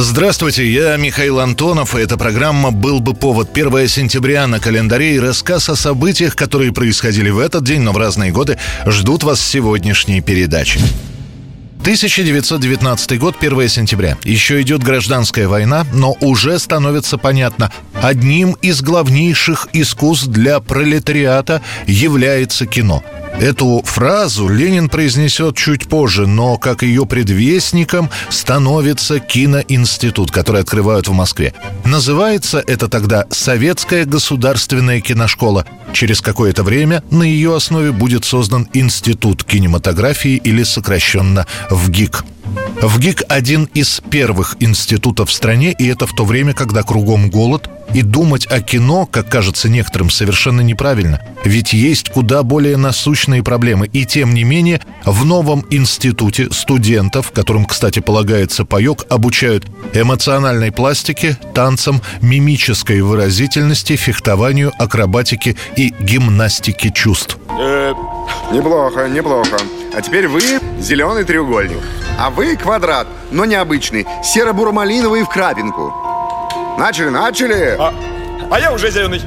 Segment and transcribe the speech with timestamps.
[0.00, 5.18] Здравствуйте, я Михаил Антонов, и эта программа «Был бы повод» 1 сентября на календаре и
[5.18, 10.20] рассказ о событиях, которые происходили в этот день, но в разные годы, ждут вас сегодняшней
[10.20, 10.78] передаче.
[11.80, 14.16] 1919 год, 1 сентября.
[14.22, 22.66] Еще идет гражданская война, но уже становится понятно, одним из главнейших искусств для пролетариата является
[22.66, 23.02] кино–
[23.40, 31.12] Эту фразу Ленин произнесет чуть позже, но как ее предвестником становится киноинститут, который открывают в
[31.12, 31.54] Москве.
[31.84, 35.66] Называется это тогда Советская государственная киношкола.
[35.92, 42.24] Через какое-то время на ее основе будет создан Институт кинематографии или сокращенно ВГИК.
[42.82, 47.68] ВГИК– один из первых институтов в стране, и это в то время, когда кругом голод,
[47.94, 51.20] и думать о кино, как кажется некоторым, совершенно неправильно.
[51.44, 53.86] Ведь есть куда более насущные проблемы.
[53.86, 61.38] И тем не менее, в новом институте студентов, которым, кстати, полагается паек, обучают эмоциональной пластике,
[61.54, 67.38] танцам, мимической выразительности, фехтованию, акробатике и гимнастике чувств.
[67.58, 67.94] Э,
[68.52, 69.56] неплохо, неплохо.
[69.94, 70.42] А теперь вы
[70.80, 71.80] зеленый треугольник.
[72.18, 75.94] А вы квадрат, но необычный, серо-буромалиновый в крапинку.
[76.76, 77.76] Начали, начали!
[77.78, 77.94] А,
[78.50, 79.22] а я уже зеленый.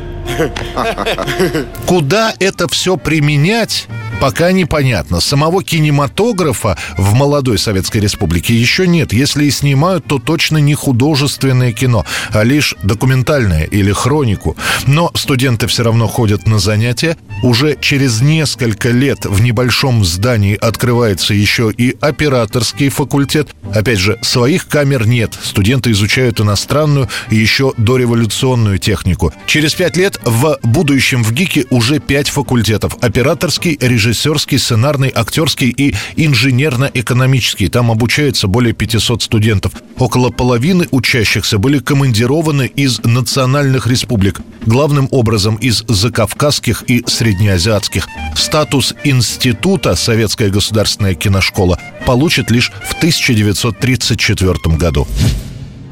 [1.88, 3.88] Куда это все применять?
[4.22, 5.20] Пока непонятно.
[5.20, 9.14] Самого кинематографа в молодой Советской Республике еще нет.
[9.14, 14.56] Если и снимают, то точно не художественное кино, а лишь документальное или хронику.
[14.86, 17.18] Но студенты все равно ходят на занятия.
[17.42, 23.50] Уже через несколько лет в небольшом здании открывается еще и операторский факультет.
[23.74, 25.36] Опять же, своих камер нет.
[25.42, 29.34] Студенты изучают иностранную и еще дореволюционную технику.
[29.48, 32.98] Через пять лет в будущем в ГИКе уже пять факультетов.
[33.02, 37.70] Операторский, режиссер режиссерский, сценарный, актерский и инженерно-экономический.
[37.70, 39.72] Там обучается более 500 студентов.
[39.98, 48.08] Около половины учащихся были командированы из национальных республик, главным образом из закавказских и среднеазиатских.
[48.36, 55.08] Статус института Советская государственная киношкола получит лишь в 1934 году.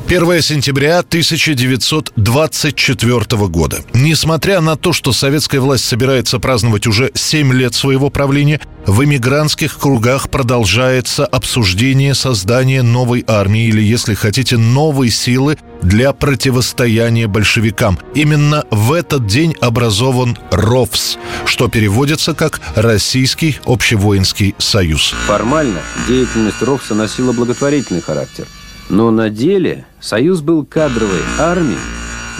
[0.09, 3.78] 1 сентября 1924 года.
[3.94, 9.78] Несмотря на то, что советская власть собирается праздновать уже 7 лет своего правления, в эмигрантских
[9.78, 18.00] кругах продолжается обсуждение создания новой армии или, если хотите, новой силы для противостояния большевикам.
[18.16, 25.14] Именно в этот день образован РОВС, что переводится как «Российский общевоинский союз».
[25.28, 28.47] Формально деятельность РОВСа носила благотворительный характер–
[28.90, 31.78] но на деле Союз был кадровой армией,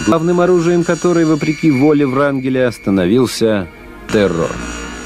[0.06, 3.68] главным оружием которой, вопреки воле Врангеля, становился
[4.12, 4.50] террор.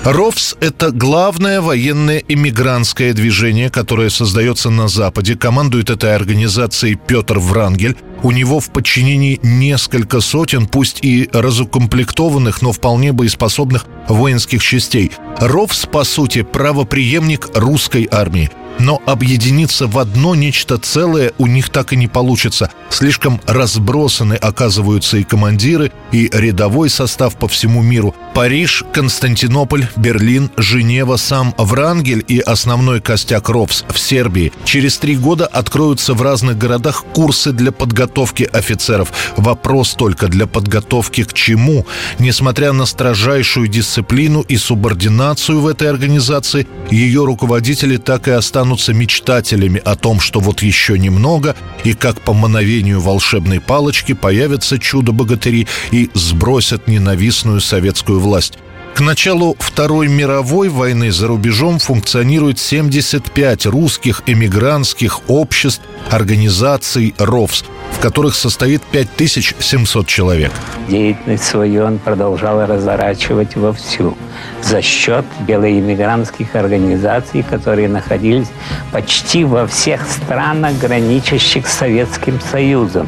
[0.04, 5.34] РОВС– это главное военное иммигрантское движение, которое создается на Западе.
[5.34, 7.96] Командует этой организацией Петр Врангель.
[8.22, 15.10] У него в подчинении несколько сотен, пусть и разукомплектованных, но вполне боеспособных воинских частей.
[15.38, 21.92] РОВС, по сути, правоприемник русской армии– но объединиться в одно нечто целое у них так
[21.92, 22.70] и не получится.
[22.90, 28.14] Слишком разбросаны оказываются и командиры, и рядовой состав по всему миру.
[28.34, 34.52] Париж, Константинополь, Берлин, Женева, сам Врангель и основной костяк РОВС в Сербии.
[34.64, 39.12] Через три года откроются в разных городах курсы для подготовки офицеров.
[39.36, 41.86] Вопрос только для подготовки к чему?
[42.18, 48.94] Несмотря на строжайшую дисциплину и субординацию в этой организации, ее руководители так и останутся останутся
[48.94, 51.54] мечтателями о том, что вот еще немного,
[51.84, 58.58] и как по мановению волшебной палочки появятся чудо-богатыри и сбросят ненавистную советскую власть.
[58.94, 68.00] К началу Второй мировой войны за рубежом функционирует 75 русских эмигрантских обществ, организаций РОВС, в
[68.00, 70.52] которых состоит 5700 человек.
[70.88, 74.16] Деятельность свою он продолжал разворачивать вовсю
[74.64, 78.48] за счет белоиммигрантских организаций, которые находились
[78.92, 83.06] почти во всех странах, граничащих с Советским Союзом.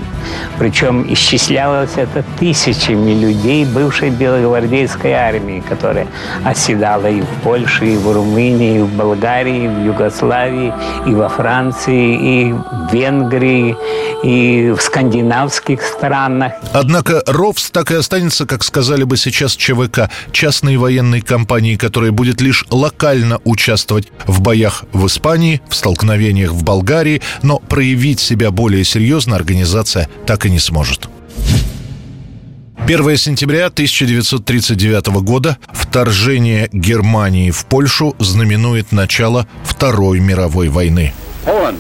[0.59, 6.07] Причем исчислялось это тысячами людей бывшей белогвардейской армии, которая
[6.45, 10.73] оседала и в Польше, и в Румынии, и в Болгарии, и в Югославии,
[11.07, 13.77] и во Франции, и в Венгрии,
[14.23, 16.53] и в скандинавских странах.
[16.73, 21.46] Однако РОВС так и останется, как сказали бы сейчас ЧВК, частной военной компанией,
[21.77, 28.21] которая будет лишь локально участвовать в боях в Испании, в столкновениях в Болгарии, но проявить
[28.21, 31.09] себя более серьезно организация так и не сможет.
[32.87, 41.13] 1 сентября 1939 года вторжение Германии в Польшу знаменует начало Второй мировой войны.
[41.45, 41.79] Poland,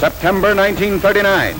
[0.00, 1.54] September 1939.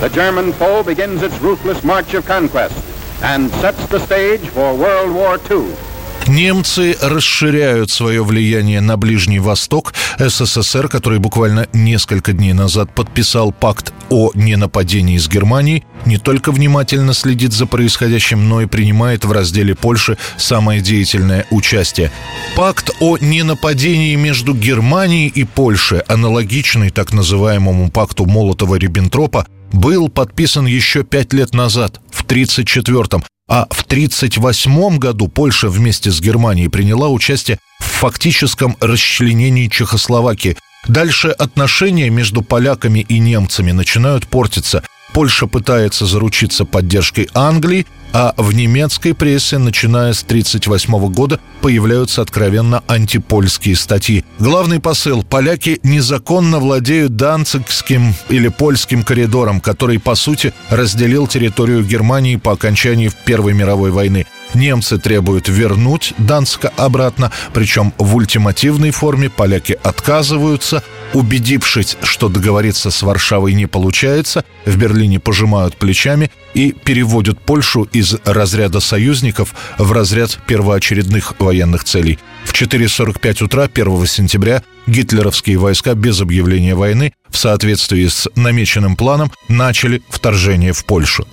[0.00, 2.76] The German foe begins its ruthless march of conquest
[3.22, 5.87] and sets the stage for World War II.
[6.28, 9.94] Немцы расширяют свое влияние на Ближний Восток.
[10.18, 17.14] СССР, который буквально несколько дней назад подписал пакт о ненападении с Германией, не только внимательно
[17.14, 22.12] следит за происходящим, но и принимает в разделе Польши самое деятельное участие.
[22.54, 31.04] Пакт о ненападении между Германией и Польшей, аналогичный так называемому пакту Молотова-Риббентропа, был подписан еще
[31.04, 37.58] пять лет назад, в 1934-м, а в 1938 году Польша вместе с Германией приняла участие
[37.80, 40.56] в фактическом расчленении Чехословакии.
[40.86, 44.84] Дальше отношения между поляками и немцами начинают портиться.
[45.18, 52.84] Польша пытается заручиться поддержкой Англии, а в немецкой прессе, начиная с 1938 года, появляются откровенно
[52.86, 54.24] антипольские статьи.
[54.38, 62.36] Главный посыл– поляки незаконно владеют Данцигским или Польским коридором, который, по сути, разделил территорию Германии
[62.36, 64.24] по окончании Первой мировой войны.
[64.54, 70.84] Немцы требуют вернуть Данска обратно, причем в ультимативной форме поляки отказываются.
[71.14, 78.16] Убедившись, что договориться с Варшавой не получается, в Берлине пожимают плечами и переводят Польшу из
[78.24, 82.18] разряда союзников в разряд первоочередных военных целей.
[82.44, 89.30] В 4.45 утра 1 сентября гитлеровские войска без объявления войны в соответствии с намеченным планом
[89.48, 91.26] начали вторжение в Польшу.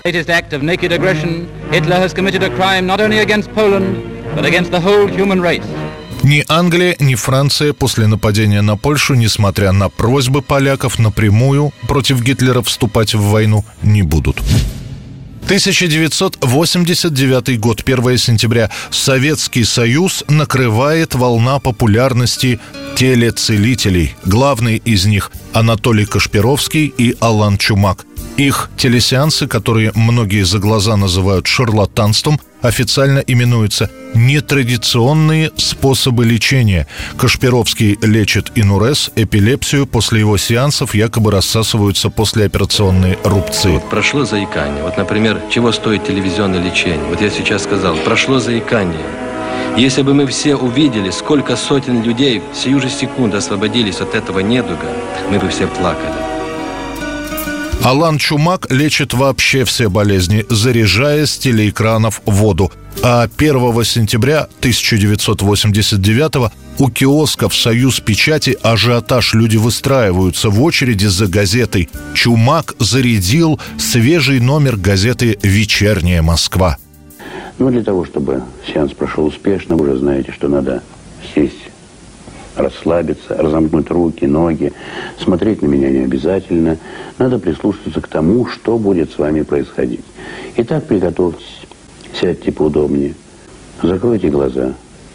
[6.25, 12.63] Ни Англия, ни Франция после нападения на Польшу, несмотря на просьбы поляков напрямую против Гитлера
[12.63, 14.41] вступать в войну, не будут.
[15.43, 18.71] 1989 год, 1 сентября.
[18.89, 22.59] Советский Союз накрывает волна популярности
[22.95, 24.15] телецелителей.
[24.25, 28.03] Главный из них Анатолий Кашпировский и Алан Чумак.
[28.37, 36.87] Их телесеансы, которые многие за глаза называют шарлатанством, официально именуются нетрадиционные способы лечения.
[37.17, 39.87] Кашпировский лечит инурез, эпилепсию.
[39.87, 43.69] После его сеансов якобы рассасываются послеоперационные рубцы.
[43.69, 44.83] Вот прошло заикание.
[44.83, 47.05] Вот, например, чего стоит телевизионное лечение?
[47.09, 49.05] Вот я сейчас сказал, прошло заикание.
[49.77, 54.87] Если бы мы все увидели, сколько сотен людей сию же секунду освободились от этого недуга,
[55.29, 56.34] мы бы все плакали.
[57.85, 62.71] Алан Чумак лечит вообще все болезни, заряжая с телеэкранов воду.
[63.03, 69.35] А 1 сентября 1989 у киосков «Союз печати» ажиотаж.
[69.35, 71.87] Люди выстраиваются в очереди за газетой.
[72.15, 76.77] Чумак зарядил свежий номер газеты «Вечерняя Москва».
[77.59, 80.81] Ну, для того, чтобы сеанс прошел успешно, вы уже знаете, что надо
[81.35, 81.64] сесть
[82.55, 84.73] расслабиться, разомкнуть руки, ноги.
[85.19, 86.77] Смотреть на меня не обязательно.
[87.17, 90.01] Надо прислушаться к тому, что будет с вами происходить.
[90.57, 91.61] Итак, приготовьтесь.
[92.13, 93.13] Сядьте поудобнее.
[93.81, 94.73] Закройте глаза.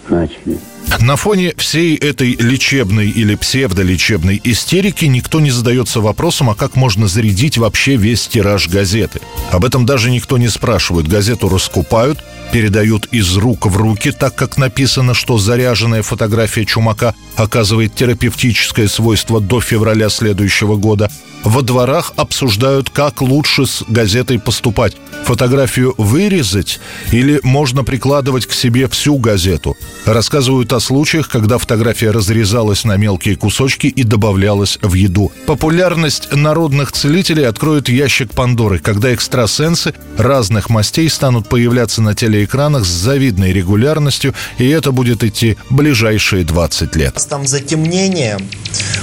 [0.09, 0.59] Начали.
[0.99, 7.07] На фоне всей этой лечебной или псевдолечебной истерики никто не задается вопросом, а как можно
[7.07, 9.21] зарядить вообще весь тираж газеты.
[9.51, 11.09] Об этом даже никто не спрашивает.
[11.09, 12.19] Газету раскупают,
[12.53, 19.41] передают из рук в руки, так как написано, что заряженная фотография чумака оказывает терапевтическое свойство
[19.41, 21.11] до февраля следующего года.
[21.45, 24.95] Во дворах обсуждают, как лучше с газетой поступать.
[25.25, 26.81] Фотографию вырезать
[27.13, 29.77] или можно прикладывать к себе всю газету.
[30.05, 35.31] Рассказывают о случаях, когда фотография разрезалась на мелкие кусочки и добавлялась в еду.
[35.47, 42.89] Популярность народных целителей откроет ящик Пандоры, когда экстрасенсы разных мастей станут появляться на телеэкранах с
[42.89, 47.27] завидной регулярностью, и это будет идти ближайшие 20 лет.
[47.29, 48.39] Там затемнение,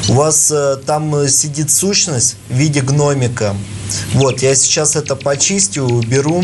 [0.09, 3.55] у вас э, там сидит сущность в виде гномика.
[4.13, 6.43] Вот, я сейчас это почистю, уберу.